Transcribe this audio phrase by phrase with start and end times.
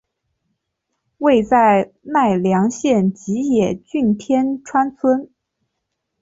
[1.19, 5.29] 位在奈良县吉野郡天川村。